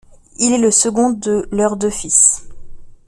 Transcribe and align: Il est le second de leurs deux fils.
Il 0.39 0.51
est 0.53 0.57
le 0.57 0.71
second 0.71 1.11
de 1.11 1.47
leurs 1.51 1.77
deux 1.77 1.91
fils. 1.91 2.47